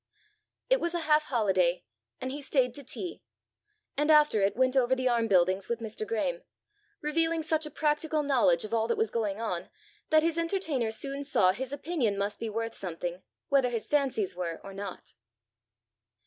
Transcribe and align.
It 0.67 0.79
was 0.79 0.95
a 0.95 1.01
half 1.01 1.25
holiday, 1.25 1.83
and 2.19 2.31
he 2.31 2.41
stayed 2.41 2.73
to 2.73 2.83
tea, 2.83 3.21
and 3.95 4.09
after 4.09 4.41
it 4.41 4.55
went 4.55 4.75
over 4.75 4.95
the 4.95 5.07
arm 5.07 5.27
buildings 5.27 5.69
with 5.69 5.79
Mr. 5.79 6.07
Graeme, 6.07 6.41
revealing 7.01 7.43
such 7.43 7.67
a 7.67 7.69
practical 7.69 8.23
knowledge 8.23 8.65
of 8.65 8.73
all 8.73 8.87
that 8.87 8.97
was 8.97 9.11
going 9.11 9.39
on, 9.39 9.69
that 10.09 10.23
his 10.23 10.39
entertainer 10.39 10.89
soon 10.89 11.23
saw 11.23 11.51
his 11.51 11.71
opinion 11.71 12.17
must 12.17 12.39
be 12.39 12.49
worth 12.49 12.73
something 12.73 13.21
whether 13.49 13.69
his 13.69 13.87
fancies 13.87 14.35
were 14.35 14.59
or 14.63 14.73
not. 14.73 15.13